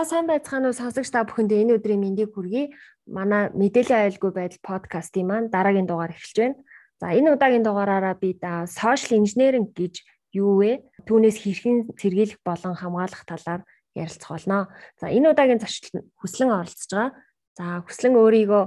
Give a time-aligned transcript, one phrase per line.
[0.00, 2.72] За сайн байцгаана уу сонсогч та бүхэнд энэ өдрийн мэндийг хүргэе.
[3.04, 6.56] Манай мэдээллийн аюулгүй байдал подкастын маань дараагийн дугаар эхэлж байна.
[7.04, 8.32] За энэ удаагийн дугаараараа би
[8.64, 10.00] social engineering гэж
[10.32, 10.88] юу вэ?
[11.04, 13.60] Түүнээс хэрхэн сэргийлэх болон хамгаалах талаар
[13.92, 14.72] ярилцах болно.
[14.96, 17.12] За энэ удаагийн зочлол хүслэн оролцож байгаа.
[17.60, 18.64] За хүслэн өөрийгөө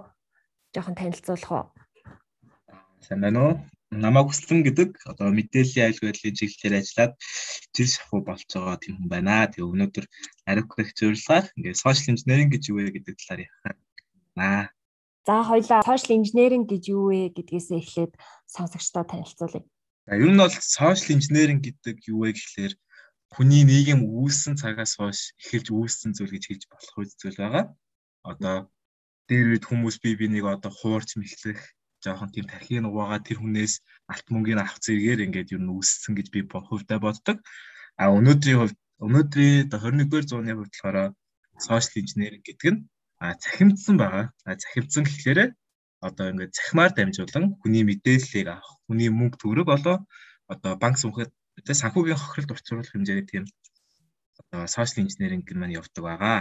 [0.70, 1.66] жоохон танилцуулах уу?
[3.02, 3.54] Сайн байна уу?
[4.00, 7.14] Намайг хүслэн гэдэг одоо мэдээллийн аюулгүй байдлын чиглэлээр ажиллаад
[7.76, 9.50] жир шахуу болж байгаа тийм хүн байна.
[9.50, 10.06] Тэгээ өнөөдөр
[10.50, 14.72] Арикх зөвлөгөөр ингээд social engineering гэж юу вэ гэдэг талаар ярих.
[15.28, 18.14] За хоёлаа social engineering гэж юу вэ гэдгээсээ эхлээд
[18.50, 19.64] сонсогчдод танилцуулъя.
[20.08, 22.74] За ер нь бол social engineering гэдэг юу вэ гэхлээр
[23.32, 27.66] хүний нийгэм үүссэн цагаас хойш эхэлж үүссэн зүйл гэж хэлж болох үйл зүйл байгаа.
[28.28, 28.56] Одоо
[29.32, 31.60] дээр үед хүмүүс бие биенийг одоо хуурч мэхлэх
[32.04, 33.74] жоохон тийм тархийг угаагаа тэр хүнээс
[34.12, 37.38] алт мөнгөний авах зэрэгээр ингээд юу нүссэн гэж би хувьдаа боддог.
[38.02, 40.98] А өнөөдрийн хувьд өнөөдрийн 21-р зууны хувьд болохоор
[41.68, 42.82] social engineering гэдэг нь
[43.24, 44.26] а цахимдсан байгаа.
[44.48, 45.50] А цахимдсан гэхлээрээ
[46.08, 49.98] одоо ингээд цахимаар дамжуулан хүний мэдээллийг авах, хүний мөнгө төгрөг болоо
[50.54, 51.32] одоо банк сүнхэд
[51.64, 53.44] санхүүгийн хохиролд орчруулах хэмжээний тийм
[54.42, 56.40] одоо social engineering маань явдаг байгаа.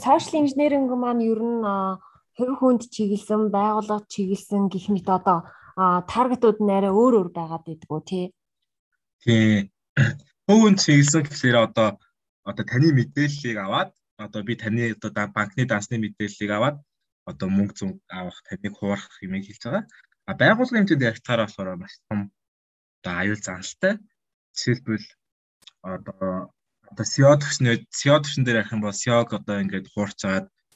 [0.00, 1.60] Social engineering маань ер нь
[2.36, 8.00] хувь хүнд чиглэсэн, байгууллага чиглэсэн гэх мэт одоо таргетууд нь арай өөр өөр байгаад байдгүй
[8.04, 8.26] тий.
[9.24, 9.72] Тий.
[10.44, 11.88] Хувь хүнд чиглэсэн гэхээр одоо
[12.44, 16.76] одоо таны мэдээллийг аваад одоо би таны одоо банкны дансны мэдээллийг аваад
[17.24, 19.84] одоо мөнгө зүг авах таныг хуурах юм хэлж байгаа.
[20.28, 22.30] А байгууллагын хэмжээнд ярихтаар болохоор маш том
[23.00, 23.94] одоо аюул заналтай.
[24.54, 25.06] Жишээлбэл
[25.82, 26.52] одоо
[26.90, 30.20] одоо SEO төвчнөө SEO төвчн дээр ярих юм бол SEO-г одоо ингээд хуурч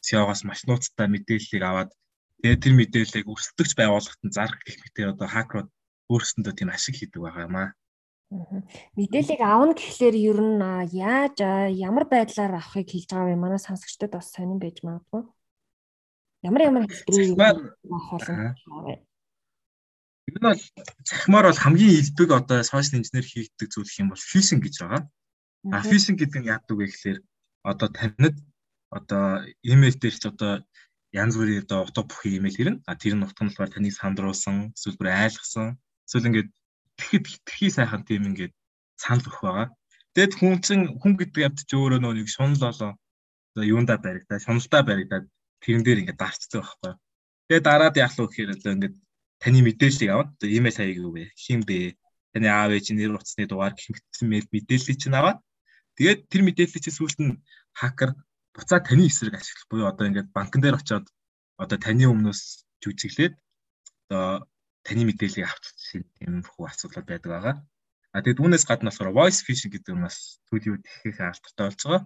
[0.00, 1.90] агаад SEO-гоос маш нууцтай мэдээллийг аваад
[2.40, 5.68] тэгээд тэр мэдээллийг өрсөлдөгч байгууллагт нь зарах гэх мэтээр одоо хакерууд
[6.08, 7.70] өөрсөндөө тийм ашиг хийдэг байгаа юм аа.
[8.96, 10.64] Мэдээллийг авна гэхлээр ер нь
[10.96, 11.38] яаж
[11.76, 15.22] ямар байдлаар авахыг хэлж байгаа юм манай сонсогчдод бас сонирн байж магадгүй.
[16.48, 18.56] Ямар ямар хэлбэрийг авах болно.
[20.30, 20.62] Энэ бол
[21.04, 25.02] захимаар бол хамгийн илбэг одоо social engineer хийгдэг зүйл юм бол phishing гэж байгаа.
[25.74, 27.18] А phishing гэдэг нь яадаг вэ гэхээр
[27.66, 28.38] одоо танид
[28.90, 30.52] одоо имэйл дээр ч одоо
[31.12, 32.82] янз бүрийн одоо утга бүхий имэйл ирнэ.
[32.86, 36.50] А тэр нь утга нь болохоор таныг сандруулсан, эсвэл бүр айлгсан, эсвэл ингээд
[36.98, 38.54] тэгэхэд хитрхи сайхан тийм ингээд
[38.98, 39.68] санал өгөх байгаа.
[40.14, 42.92] Тэгэд хүн чинь хүн гэдэг явд ч өөрөө нөө нэг шунал болоо
[43.54, 45.24] одоо юундаа баригдаа, шуналдаа баригдаад
[45.62, 46.92] тэрэн дээр ингээд дарцдаг байхгүй.
[47.46, 48.96] Тэгээд дараад яах вэ гэхээр одоо ингээд
[49.42, 51.24] таны мэдээллийг аваад одоо имэйл хаяг юу вэ?
[51.34, 51.98] Хин бэ?
[52.32, 53.86] Таны аав ээж нэр утасны дугаар гэх
[54.22, 55.38] мэт мэдээллийг чинь аваад
[55.98, 57.34] тэгээд тэр мэдээллийг чинь сүүлд нь
[57.74, 58.14] хакер
[58.54, 61.06] буцаад таны эсрэг ашиглах буюу одоо ингээд банкн дээр очиод
[61.62, 62.42] одоо таны өмнөөс
[62.82, 63.34] жүжиглээд
[64.10, 64.48] одоо
[64.86, 67.56] таны мэдээллийг авчих тийм хүү асуудал байдаг байгаа.
[68.10, 72.02] А тэгээд үүнээс гадна болохоор voice phishing гэдэг нь бас төлөв ихэх алдартай болж байгаа.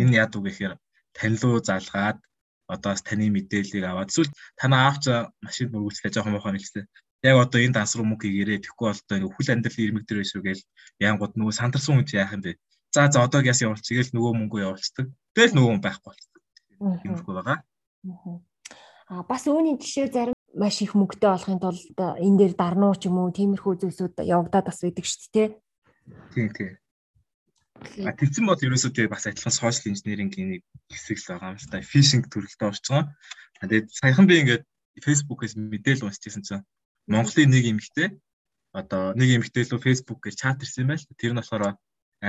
[0.00, 0.74] Энэ яад үг гэхээр
[1.12, 2.18] танилуу залгаад
[2.74, 5.04] одоо таны мэдээллийг аваад эсвэл танаа авч
[5.44, 6.88] машин мөргүүлчихлээ жоохон мохоо нэгсэн.
[7.28, 10.42] Яг одоо энэ данс руу мөнгө хийгээрээ тэгэхгүй бол одоо өхөл амьдрал ирмэг дээр шүү
[10.44, 10.62] гээл
[11.06, 12.52] яангууд нөгөө сандарсан хүн яах юм бэ?
[12.94, 15.10] За за одоо яс явуулчих гээл нөгөө мөнгөө явуулцдаг.
[15.34, 16.34] Тэгэл нөгөө хүн байхгүй болчихсон.
[17.02, 17.58] юм шиг байгаа.
[19.10, 23.18] Аа бас үүний жишээ зарим маш их мөнгөтэй болохын тулд энэ дээр дарнуу ч юм
[23.18, 25.48] уу тиймэрхүү зүйлсүүд явагдаад бас байдаг шүү дээ.
[26.38, 26.72] Тийм тийм.
[28.06, 31.82] А тэгсэн бол ерөөсөө тэгээ бас адилхан social engineering-ийн хэсэг л байгаа юм л та.
[31.82, 33.10] Phishing төрөлтөд орж байгаа.
[33.58, 34.64] Тэгээд саяхан би ингээд
[35.02, 36.66] Facebook-ээс мэдээлэл уншижсэн чинь
[37.10, 38.08] Монголын нэг эмэгтэй
[38.70, 41.02] одоо нэг эмэгтэй лөө Facebook гэж чат ирсэн байл.
[41.18, 41.74] Тэр нь болохоор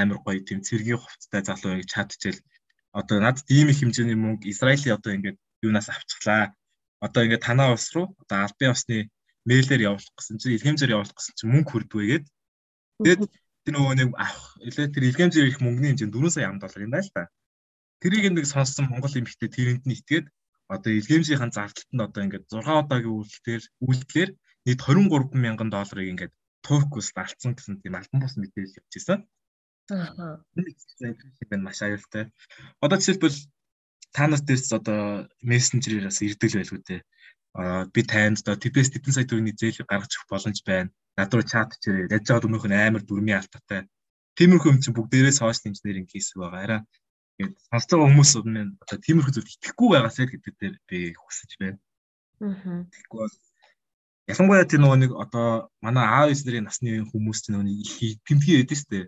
[0.01, 2.39] амар гоё тийм цэргийн хувцастай залуу чат хичээл
[2.99, 6.55] одоо надад ийм их хэмжээний мөнгө Израилийн одоо ингээд юунаас авчихлаа.
[7.05, 8.97] Одоо ингээд танаа ус руу одоо албан ёсны
[9.49, 12.25] мэйлээр явуулах гэсэн чинь илгээмжээр явуулах гэсэн чинь мөнгө хүрдгүйгээд
[13.03, 13.21] тэгээд
[13.65, 16.91] тэр нөгөө нэг авах илээ тэр илгээмжээр их мөнгөний хэмжээ 4 сая ам доллар юм
[16.93, 17.23] байна л да.
[18.01, 20.25] Тэрийг нэг сонссон Монгол эмэгтэй тэрэнд нь итгээд
[20.71, 24.29] одоо илгээмжийн зардалтанд одоо ингээд 6 удаагийн үйлдэлээр үйлдэлээр
[24.65, 26.33] нийт 23 мянган долларыг ингээд
[26.65, 29.19] Туркус алдсан гэсэн тийм альбан бус мэдээлэл явуулчихсан.
[29.91, 30.41] Аа.
[31.61, 32.31] Маш аюултай.
[32.81, 33.37] Одоо жишээлбэл
[34.15, 37.01] та нар дээрс одоо мессенжерээр бас ирдэг л байлгүй дээ.
[37.59, 40.89] Аа би танд одоо тэдээс тэдэн сая төгрөгийн зээл гаргаж өгөх боломж байна.
[41.17, 42.09] Над руу чат чирээ.
[42.09, 43.85] Яаж жаад өнөөх нь амар дүрмийн алтатай.
[44.37, 46.61] Тиймэрхүү юм чинь бүгдээрээ social engineering хийсэг байгаа.
[46.65, 46.81] Араа
[47.37, 51.79] ингээд сонсож байгаа хүмүүс өмнө одоо тиймэрхүү зүйл итгэхгүй байгаасаа гэдэг дээр би хүсэж байна.
[52.41, 52.83] Аа.
[52.91, 53.35] Тэгэхгүй бол
[54.31, 55.47] ялангуяа тэр нөгөө нэг одоо
[55.85, 58.99] манай аав ээжнэрийн насны хүмүүс чинь нөгөө их тэмдгий ядэн штэ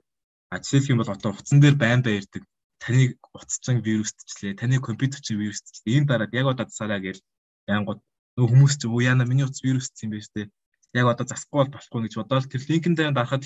[0.51, 2.43] жишээлх юм бол одоо утсан дээр байн баярдаг
[2.79, 5.97] таныг утасчин вирусчлээ, таны компьютерчин вирусчлээ.
[5.97, 7.21] Энэ дараад яг одоо засаараа гээл
[7.67, 8.01] янгууд
[8.37, 10.51] нөө хүмүүс чи уу яана миний утас вирусцсан юм байна штэ.
[10.93, 13.43] Яг одоо засахгүй бол болохгүй гэж бодоод тэр линкэн дээр дарахад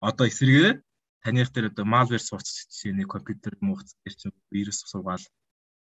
[0.00, 0.76] одоо эсрэгээр
[1.24, 5.24] таних дээр одоо malware чинь нэг компьютер мууц дээр чинь вирус суугаал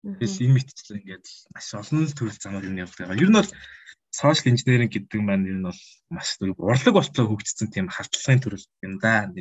[0.06, 3.10] Тэгэл энэ мэтчлэн ингээд маш олон төрөл замаар юм явдаг.
[3.18, 3.50] Ер нь бол
[4.14, 5.82] social engineering гэдэг маань ер нь бол
[6.14, 9.34] маш урлаг болтлоо хөгжсөн тийм халтлагын төрөл юм да.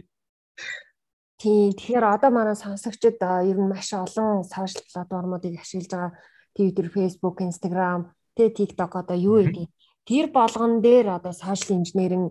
[1.40, 1.74] Тийм.
[1.74, 6.12] Тэгэхээр одоо манай сонсогчид ер нь маш олон social платформуудыг ашиглаж байгаа.
[6.54, 9.68] Twitter, Facebook, Instagram, тэ TikTok одоо юу гэдэг.
[10.06, 12.30] Тэр болгон дээр одоо social engineering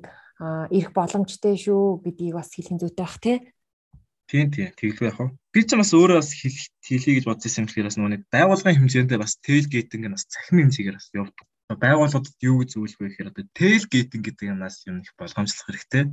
[0.71, 3.37] ирэх боломжтой шүү гэдгийг бас хэлэх зүйтэй бах тий.
[4.27, 5.27] Тийм тийм тэглэв яах вэ?
[5.53, 9.37] Би ч бас өөрөө бас хэлхий гэж бодсон юм шиг бас нөгөө байгууллагын хэмжээндээ бас
[9.43, 11.45] tailgating нь бас цахим хэмжээгээр бас явдаг.
[11.69, 16.03] Байгууллагуудад юу гэж зөвлөх вэ гэхээр одоо tailgating гэдэг юмнаас юм их болгоомжлох хэрэгтэй.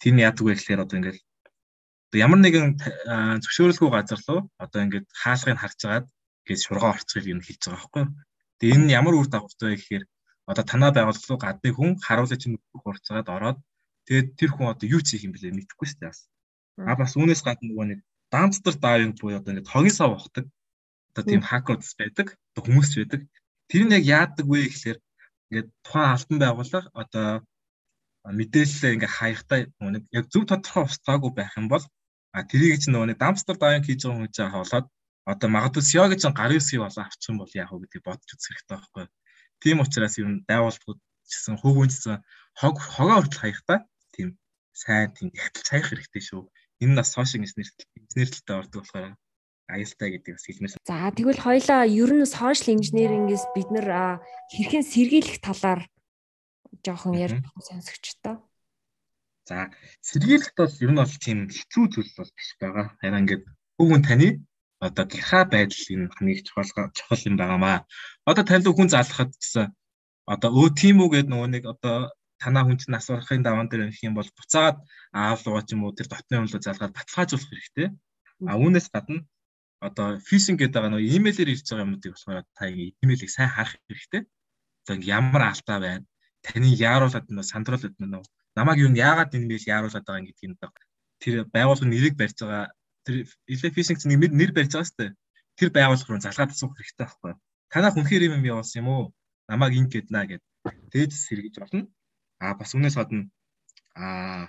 [0.00, 1.18] Тэр нь яадаг вэ гэхээр одоо ингээд
[2.16, 2.80] ямар нэгэн
[3.44, 6.06] зөвшөөрөлгүй газар руу одоо ингээд хаалгыг харж агаад
[6.48, 8.04] гэж шургаа орцгийг юм хэлж байгаа байхгүй.
[8.58, 10.04] Тэгээ энэ нь ямар үр дагавартай вэ гэхээр
[10.48, 13.58] одоо танаа байгууллага руу гадны хүн харуулж чинь бүх урцгаад ороод
[14.08, 16.16] тэгээд тэр хүн одоо юу хийх юм бэлээ мэдэхгүй шүү дээ.
[16.88, 18.00] А бас үүнээс гадна нөгөө нэг
[18.32, 20.46] даамцтар даавинг буюу одоо ингээд хогийн сав ухдаг.
[21.12, 22.26] Одоо тийм хакерс байдаг.
[22.56, 23.20] Одоо хүмүүс байдаг.
[23.68, 24.98] Тэр нь яг яадаг вэ гэхээр
[25.52, 27.28] ингээд тухайн алтан байгууллага одоо
[28.24, 31.84] мэдээлэлээ ингээ хаяхтай нөгөө нэг яг зөв тодорхой устгаагүй байх юм бол
[32.38, 34.86] а тэрийг чинь нөгөө нэг даамцтар даавинг хийж байгаа хүн чинь хаолоод
[35.26, 38.48] одоо магадгүй SEO гэж гарын SEO болоо авчих юм бол яах вэ гэдгийг бодож үзэх
[38.54, 39.04] хэрэгтэй байхгүй.
[39.62, 42.16] Тийм учраас ер нь байгууллагууд гэсэн хөвгүнцсэн
[42.60, 43.78] хог хогоо хүртэл хаяхтай
[44.14, 44.28] тийм
[44.72, 46.42] сайн тийм ихтэл цаях хэрэгтэй шүү
[46.80, 49.14] энэ нас сошиал инженерлэлтэй ордог болохоор
[49.68, 50.72] аюултай гэдэг бас хэлмээр.
[50.86, 54.22] За тэгвэл хоёлаа ер нь сошиал инженерингээс бид нэр
[54.54, 55.80] хэрхэн сэргийлэх талаар
[56.86, 58.38] жоохон ярих сонсогчтой.
[59.48, 59.72] За
[60.08, 62.86] сэргийлэх бол ер нь бол тийм хэцүү зүйл бол биш байгаа.
[63.00, 63.42] Харин ингээд
[63.80, 64.28] бүгэн таны
[64.86, 67.78] одоо гэрхаа байдал энэ хамгийн чухал чухал юм байгаамаа.
[68.28, 69.66] Одоо танил хүн залгахад гэсэн
[70.32, 71.96] одоо өө тийм үү гэдэг нөгөө нэг одоо
[72.42, 74.76] танаа хүн чинь асуурахын даван дээр ирэх юм бол буцаад
[75.16, 77.88] аав руу ч юм уу тэр дотны хүн руу залгаад баталгаажуулах хэрэгтэй.
[78.50, 79.24] А үүнээс гадна
[79.80, 82.64] одоо фишинг гэдэг байгаа нөгөө имэйлээр ирж байгаа юмнуудыг болохоор та
[83.02, 84.22] имэйлийг сайн харах хэрэгтэй.
[84.84, 86.04] Одоо ямар алдаа байна?
[86.44, 88.22] Таны яаруулад нөө сандруулад нөө
[88.58, 90.74] намайг юу яагаад энэ мэйл яаруулад байгаа юм гэдгийг
[91.22, 92.66] тэр байгууллагын нэрийг барьж байгаа
[93.04, 93.16] тэр
[93.52, 95.06] илээ фишинг чинь нэр барьж байгаа сте.
[95.58, 97.32] Тэр байгууллага руу залгаад асуух хэрэгтэй байхгүй.
[97.72, 99.04] Танаа хүнхээр юм явуулсан юм уу?
[99.50, 100.42] Намайг ингэ гэднэ гэд.
[100.92, 101.82] Тэгж сэргэж болно.
[102.38, 103.26] А бас үнээс гадна
[103.98, 104.46] а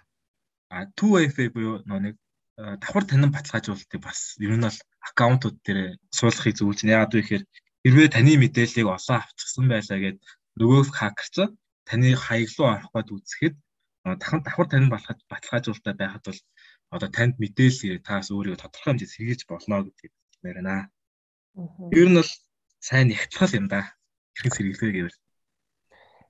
[0.69, 2.15] 2FA буюу нэг
[2.57, 6.93] давхар танин баталгаажуулалтыг бас ер нь бол аккаунтууд дээр суулгахыг зөвлөж байна.
[6.95, 7.43] Яагаад вэ гэхээр
[7.83, 10.17] хэрвээ таны мэдээллийг олон авчихсан байлаа гэд
[10.59, 11.35] нөгөө хакерч
[11.89, 13.55] таны хаяг руу орох гээд үзэхэд
[14.03, 16.41] дахин давхар танин баталгаажуулалтаа байхад бол
[16.95, 20.75] одоо танд мэдээлэл таас өөрийгөө тодорхой хэмжээд сэргийлж болно гэдгийг хэлмээр байна.
[21.91, 22.31] Ер нь бол
[22.79, 23.81] сайн ихтгэл юм да.
[24.33, 25.17] Хэрхэн сэргийлэх гэвэл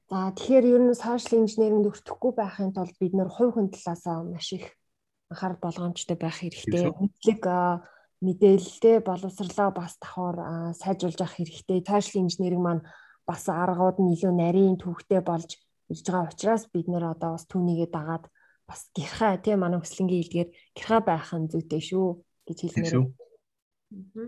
[0.09, 4.49] За тэгэхээр ер нь social engineering өртөхгүй байхын тулд бид нэр хувь хүн талаас маш
[4.57, 4.65] их
[5.29, 6.89] анхаарал болгоомжтой байх хэрэгтэй.
[6.89, 7.43] Мэдлэг
[8.25, 11.85] мэдээлэлтэй боловсрлоо бас давхар сайжруулж авах хэрэгтэй.
[11.85, 12.83] Social engineering маань
[13.29, 17.89] бас аргууд нь илүү нарийн төвхтэй болж ирж байгаа учраас бид нэр одоо бас түүнийгээ
[17.91, 18.25] дагаад
[18.69, 22.07] бас гэрхаа тийм манай хөслөнгийн хэлдгээр гэрхаа байх нь зүйтэй шүү
[22.47, 23.09] гэж хэлмээр.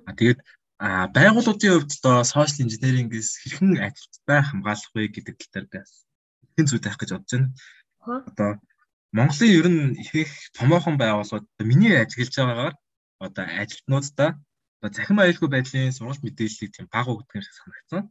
[0.10, 0.40] А тэгээд
[0.82, 6.10] А байгууллагын хувьд одоо social engineering-ээс хэрхэн ажилттай хамгаалах вэ гэдэг тал дээр бас
[6.58, 7.54] хэн зүй таах гэж бодож байна.
[8.30, 8.50] Одоо
[9.14, 12.76] Монголын ер нь их томоохон байгууллагууд миний ажиглаж байгаагаар
[13.22, 14.30] одоо ажилтнуудаа
[14.82, 18.04] одоо захим аюулгүй байдлын сургалт мэдээллийг тийм баг өгдөг юм шиг санагдсан.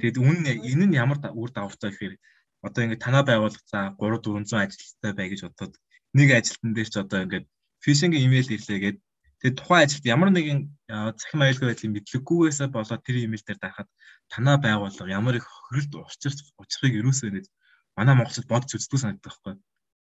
[0.00, 2.14] Тэгээд үнэн энэ нь ямар үр дагавартай гэхээр
[2.66, 5.74] одоо ингээд танаа байгууллага за 3 400 ажилтнтай бай гэж бодоод
[6.18, 7.46] нэг ажилтан дээр ч одоо ингээд
[7.84, 9.02] фишинг имэйл ирлээ гэдэг
[9.44, 13.88] Тэгээд тухайн ажилд ямар нэгэн захим аюулгүй байдлын мэдлэггүйгээсээ болоод тэр имэйл дээр дарахад
[14.32, 17.44] танаа байгууллага ямар их хөрөлд учирч учрахыг юусоо нэг
[17.92, 19.54] манай Монголд бодож үздэг санагддаг байхгүй.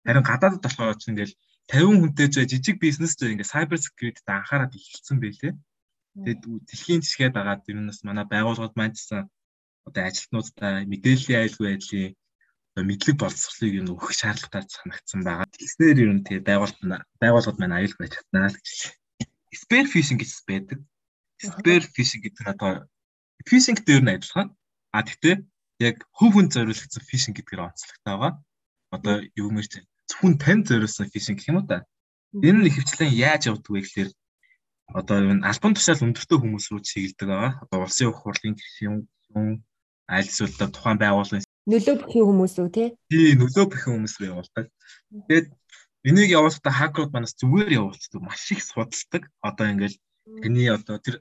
[0.04, 1.34] Харин гадаадд болохоор ч ингээл
[1.72, 5.52] 50 хүнтэй ч жижиг бизнес ч ингээ cyber security-д анхаарал ихэлсэн байлээ.
[6.20, 9.24] Тэгээд дэлхийн жишгээд байгаа ер нь бас манай байгууллагууд маань ч гэсэн
[9.88, 12.12] одоо ажилтнуудаа мэдээллийн аюулгүй байдлын
[12.78, 15.46] мэдлэг боловсролыг юу өгөх шаардлагатай санагдсан байгаа.
[15.50, 18.70] Тэгснээр ер нь тэгээ байгууллагууд байгууллагууд маань аюулгүй байж чаднаа л гэж
[19.58, 20.78] spear fishing гэж байдаг.
[21.42, 22.70] Spear fishing гэдэг нь одоо
[23.48, 24.48] fishing дээр нь адилхан.
[24.94, 25.42] А тэгтээ
[25.82, 28.32] яг хөв хүн зориулагдсан fishing гэдгээр онцлогтой байгаа.
[28.94, 31.82] Одоо юу мэр зөвхөн тань зориулсан fishing гэх юм уу та.
[32.38, 34.10] Энэ нь ихэвчлэн яаж явдаг вэ гэхээр
[34.94, 37.52] одоо энэ альбан тушаал өндөртөө хүмүүс рүү чиглэдэг байгаа.
[37.66, 39.58] Одоо улсын их хурлын гишүүн
[40.06, 42.88] эсвэл тухайн байгууллагын нөлөө бүхий хүмүүс үү тий?
[43.10, 44.66] Тий, нөлөө бүхий хүмүүс явуулдаг.
[45.28, 45.48] Тэгээд
[46.00, 48.20] Энийг явуулахдаа хакерууд манаас зүгээр явуулдаг.
[48.24, 49.22] Маш их судалдаг.
[49.44, 50.00] Одоо ингээл
[50.40, 51.20] тэрний одоо тэр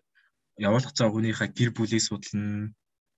[0.56, 2.72] явуулах цаг хүнийхээ гэр бүлийг судална,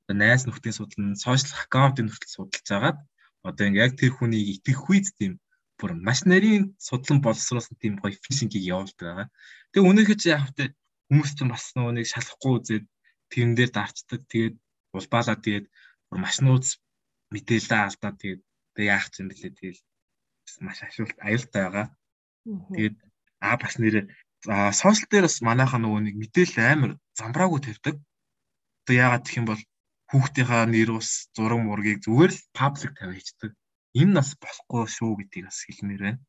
[0.09, 2.97] найз нөхдийн судална, сошиал аккаунтын хүртэл судалж агаад
[3.45, 5.37] одоо ингээ яг тэр хүнийг итгэх үед тийм
[5.77, 9.27] бүр маш нарийн судлан боловсруулсан тийм гоё фишингийг явуулдаг байгаа.
[9.69, 10.65] Тэгээ өнөөхөж хөтэ
[11.13, 12.85] хүмүүс ч бас нэг шалахгүй үзээд
[13.29, 14.21] тэрэн дээр дарцдаг.
[14.33, 14.55] Тэгээд
[14.97, 15.65] улбаалаа тэгээд
[16.23, 16.81] маш нууц
[17.33, 18.41] мэдээлэл алдаад тэгээд
[18.75, 19.79] тэг яах юм бэлээ тэгээд
[20.65, 21.88] маш ашуулт аюултай байгаа.
[22.75, 22.95] Тэгээд
[23.45, 24.05] аа бас нэрээ
[24.79, 27.95] сошиал дээр бас манайхаа нөгөө нэг мэдээлэл амар замбраагүй тавьдаг.
[28.81, 29.61] Одоо яагаад гэх юм бол
[30.11, 33.51] хүүхдийнхаа нэр ус зураг мургийг зүгээр л паблик тавьчихдаг.
[34.00, 36.19] Энэ нас болохгүй шүү гэдгийг бас хэлмээр байна.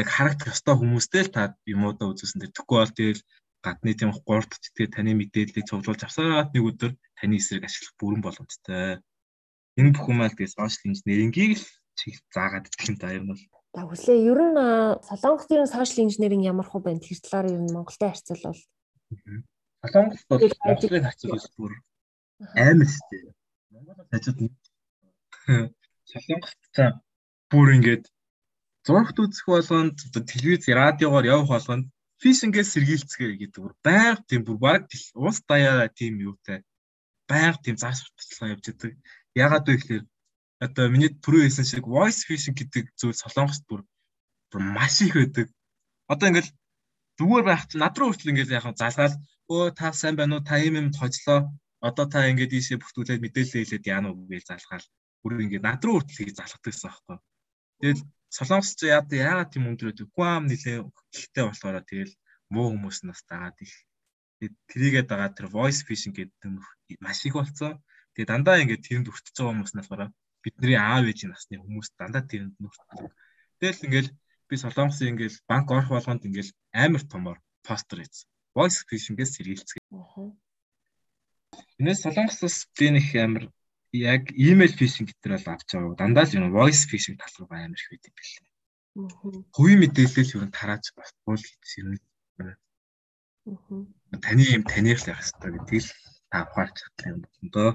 [0.00, 1.42] Яг харагдах ёстой хүмүүстэй л та
[1.74, 3.22] юмудаа үзүүлсэн дээр тэгэхгүй бол тэгэл
[3.64, 9.00] гадны тийм гурд тэгээ таны мэдээллийг цуглуулж авсаад нэг өдөр таны эсрэг ашиглах бүрэн боломжтой.
[9.78, 11.66] Энэ бүхэн мал тэгээ сошиал инженерингийг л
[11.98, 13.42] чиг заагаад идэх юм да юм бол.
[13.74, 14.18] За хүлээ.
[14.30, 14.58] Ер нь
[15.08, 17.02] Солонгос ер нь сошиал инженеринг ямар хөө байна?
[17.02, 18.58] Тэр талаар ер нь Монголтой харьцуулбал
[19.82, 21.72] Солонгос бол Монголыг харьцуулбал бүр
[22.54, 23.24] амар дээ.
[23.74, 24.52] Монгол хажууд нь.
[26.10, 26.62] Солонгост
[27.50, 28.04] бүр ингээд
[28.86, 29.96] зургт үзэх болгонд
[30.30, 31.90] телевиз радиогоор явах болгонд
[32.22, 34.82] фишингээс сэргийлцгээ гэдэг бүр байнга тийм бүр баг
[35.18, 36.62] уус даяа тийм юутай.
[37.28, 38.92] Байнга тийм заас сурталчилгаа явж байгаа.
[39.34, 40.04] Ягаад вэ гэхээр
[40.64, 43.82] одоо миний түрүү хэлсэн шиг voice phishing гэдэг зүйл солонгост бүр
[44.54, 45.48] маш их байдаг.
[46.08, 46.50] Одоо ингээл
[47.18, 49.16] зүгээр байх чинь над руу хүртэл ингээл яг залгаал
[49.50, 51.50] өө та сайн байна уу та юм юм хожлоо
[51.88, 54.86] одоо та ингээд ийшээ бүртгүүлээд мэдээлэл хэлээд яана уу гэж залгаал
[55.22, 57.18] бүр ингээд над руу хүртэл хийж залгадаг гэсэн байхгүй.
[57.80, 58.02] Тэгэл
[58.36, 60.78] солонгосч яа яагаад тийм өндрөөд гуам нилээ
[61.18, 62.14] ихтэй болохоор тэгэл
[62.54, 63.72] муу хүмүүс нас дагаад их
[64.70, 66.58] тэрийгээд байгаа тэр voice phishing гэдэг нь
[67.04, 67.82] маш их болцсон.
[68.14, 70.12] Тэгээ дандаа ингээд тэрэнд өртөж байгаа хүмүүс нас болохоор
[70.44, 73.10] бидний аав ээжийн насны хүмүүс дандаа тэрэнд нүртдэг.
[73.58, 74.10] Тэгэл ингээл
[74.48, 78.28] би солонгосын ингээл банк орох болгонд ингээл амар томор постэр хийсэн.
[78.54, 79.82] Voice phishing-гээс сэргийлцгээ.
[81.80, 83.44] Энэс солонгосоос би нэг амар
[83.90, 85.98] яг email phishing гэтэр бол авч байгаа.
[85.98, 88.54] Дандаа л юм voice phishing тал руу амар их байд юм билээ.
[89.54, 91.98] Хувийн мэдээлэл юу тарааж болохгүй л гэсэн юм.
[94.22, 95.86] Таны юм таних л байх хэрэгтэй гэдгийг
[96.30, 97.70] та ухаарч чадлаа юм доо.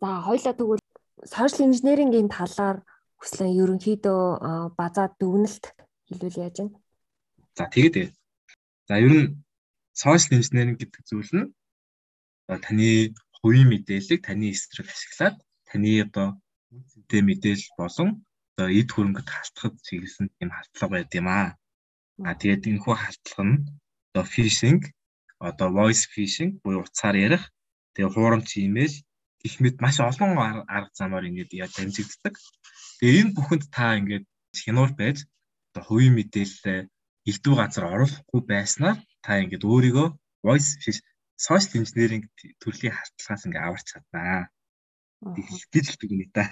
[0.00, 0.82] За хоёлаа тэгвэл
[1.28, 2.76] сошиал инженерингийн талаар
[3.20, 4.22] хүслэн ерөнхийдөө
[4.80, 5.64] базаа дүгнэлт
[6.08, 6.68] хэлвэл яаж вэ?
[7.58, 7.94] За тэгээд
[8.88, 9.26] за ер нь
[9.92, 11.48] сошиал инженеринг гэдэг зүйл нь
[12.64, 15.36] таны хувийн мэдээллийг таны эсрэг ашиглаад
[15.68, 16.28] таны одоо
[16.72, 18.08] үнэтэй мэдээлэл болон
[18.56, 21.48] одоо эд хөрөнгөд халтахад чиглэсэн тийм халдлага байд юм аа.
[22.24, 23.58] А тэгээд энэ хүү халдлага нь
[24.08, 24.80] одоо phishing,
[25.48, 27.44] одоо voice phishing буюу утсаар ярих,
[27.94, 28.94] тэгээд хуурамч имэйл
[29.42, 30.36] гэх мэт маш олон
[30.68, 32.34] арга замаар ингээд яаж дамжигддаг.
[33.00, 34.26] Тэгээд энэ бүхэнд та ингээд
[34.62, 35.18] хянуур байж
[35.72, 36.80] одоо хувийн мэдээлэлээ
[37.30, 40.08] элдв газар оруулахгүй байснаар та ингээд өөрийгөө
[40.44, 40.70] voice
[41.40, 42.24] social engineering
[42.60, 44.48] төрлийн хартлагаас ингээ аварч чаднаа.
[45.72, 46.44] гэж хэлдэг юм да.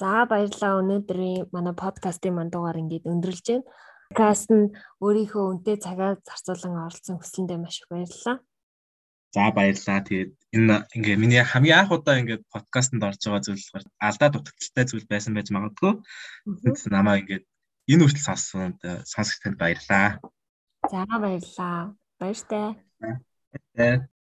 [0.00, 3.68] За баярлалаа өнөөдрийн манай подкастын мандуугаар ингээд өндөрлж байна.
[4.12, 4.72] Подкаст нь
[5.04, 8.36] өөрийнхөө үнэтэй цагаа зарцуулан оролцсон хүсэлтэнд маш их баярлалаа.
[9.36, 10.00] За баярлалаа.
[10.04, 14.84] Тэгээд энэ ингээ миний хамгийн анх удаа ингээд подкастэнд орж байгаа зүйл болохоор алдаа дутагдaltaй
[14.84, 15.92] зүйл байсан байж магадгүй.
[16.60, 17.44] Тэгээс намаа ингээд
[17.88, 18.76] энэ хүртэл сонссон
[19.08, 20.20] сонсогч танд баярлалаа.
[20.90, 21.96] За баярлалаа.
[22.20, 22.68] Баяртай.
[23.00, 24.12] Баяртай.